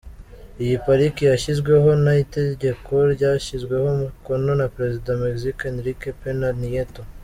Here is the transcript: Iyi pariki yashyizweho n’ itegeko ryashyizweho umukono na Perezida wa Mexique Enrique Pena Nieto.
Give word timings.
Iyi 0.63 0.75
pariki 0.85 1.21
yashyizweho 1.31 1.89
n’ 2.03 2.05
itegeko 2.23 2.93
ryashyizweho 3.13 3.85
umukono 3.95 4.49
na 4.59 4.67
Perezida 4.75 5.07
wa 5.11 5.21
Mexique 5.25 5.63
Enrique 5.73 6.09
Pena 6.23 6.47
Nieto. 6.61 7.01